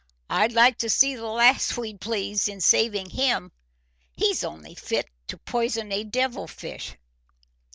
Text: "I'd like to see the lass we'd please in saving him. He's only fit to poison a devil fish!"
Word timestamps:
"I'd 0.31 0.51
like 0.53 0.79
to 0.79 0.89
see 0.89 1.15
the 1.15 1.27
lass 1.27 1.77
we'd 1.77 2.01
please 2.01 2.47
in 2.47 2.59
saving 2.59 3.11
him. 3.11 3.51
He's 4.13 4.43
only 4.43 4.73
fit 4.73 5.07
to 5.27 5.37
poison 5.37 5.91
a 5.91 6.03
devil 6.03 6.47
fish!" 6.47 6.95